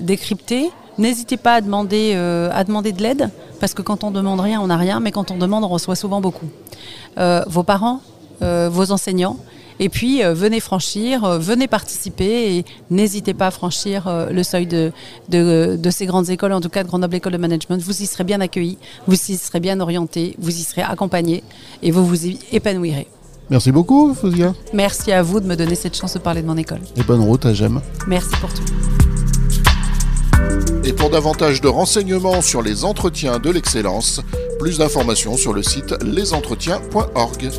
décryptez. 0.00 0.70
N'hésitez 0.98 1.36
pas 1.36 1.54
à 1.54 1.60
demander, 1.60 2.12
euh, 2.14 2.50
à 2.52 2.64
demander 2.64 2.92
de 2.92 3.02
l'aide, 3.02 3.30
parce 3.58 3.72
que 3.72 3.80
quand 3.80 4.04
on 4.04 4.10
demande 4.10 4.40
rien, 4.40 4.60
on 4.60 4.66
n'a 4.66 4.76
rien, 4.76 5.00
mais 5.00 5.12
quand 5.12 5.30
on 5.30 5.38
demande, 5.38 5.64
on 5.64 5.68
reçoit 5.68 5.96
souvent 5.96 6.20
beaucoup. 6.20 6.48
vos 7.16 7.62
parents, 7.62 8.00
vos 8.40 8.92
enseignants, 8.92 9.36
et 9.82 9.88
puis, 9.88 10.22
euh, 10.22 10.34
venez 10.34 10.60
franchir, 10.60 11.24
euh, 11.24 11.38
venez 11.38 11.66
participer 11.66 12.54
et 12.54 12.64
n'hésitez 12.90 13.32
pas 13.32 13.46
à 13.46 13.50
franchir 13.50 14.06
euh, 14.06 14.28
le 14.28 14.42
seuil 14.42 14.66
de, 14.66 14.92
de, 15.30 15.90
ces 15.90 16.04
grandes 16.04 16.28
écoles, 16.28 16.52
en 16.52 16.60
tout 16.60 16.68
cas 16.68 16.82
de 16.82 16.88
Grenoble 16.88 17.14
École 17.14 17.32
de 17.32 17.38
Management. 17.38 17.80
Vous 17.82 18.02
y 18.02 18.06
serez 18.06 18.24
bien 18.24 18.42
accueillis, 18.42 18.76
vous 19.06 19.14
y 19.14 19.36
serez 19.38 19.58
bien 19.58 19.80
orientés, 19.80 20.36
vous 20.38 20.50
y 20.50 20.62
serez 20.62 20.82
accompagnés 20.82 21.42
et 21.82 21.92
vous 21.92 22.04
vous 22.04 22.26
y 22.26 22.38
épanouirez. 22.52 23.08
Merci 23.48 23.72
beaucoup, 23.72 24.14
Fouzia. 24.14 24.54
Merci 24.74 25.12
à 25.12 25.22
vous 25.22 25.40
de 25.40 25.46
me 25.46 25.56
donner 25.56 25.74
cette 25.74 25.96
chance 25.96 26.12
de 26.12 26.18
parler 26.18 26.42
de 26.42 26.46
mon 26.46 26.58
école. 26.58 26.80
Et 26.96 27.02
bonne 27.02 27.22
route 27.22 27.46
à 27.46 27.54
Gem. 27.54 27.80
Merci 28.06 28.36
pour 28.38 28.52
tout. 28.52 28.62
Et 30.84 30.92
pour 30.92 31.08
davantage 31.08 31.62
de 31.62 31.68
renseignements 31.68 32.42
sur 32.42 32.60
les 32.60 32.84
entretiens 32.84 33.38
de 33.38 33.48
l'excellence, 33.48 34.20
plus 34.58 34.76
d'informations 34.76 35.38
sur 35.38 35.54
le 35.54 35.62
site 35.62 35.94
lesentretiens.org. 36.04 37.50